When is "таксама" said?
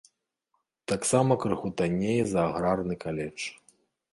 0.91-1.37